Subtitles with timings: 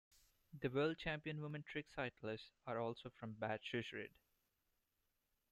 [0.59, 4.09] The world champion women trick cyclists are also from Bad Schussenried.